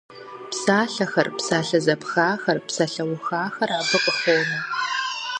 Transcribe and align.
Псалъэхэр, 0.49 1.27
псалъэ 1.37 1.79
зэпхахэр, 1.85 2.57
псалъэухахэр 2.67 3.69
абы 3.79 3.97
къыхонэ. 4.03 4.59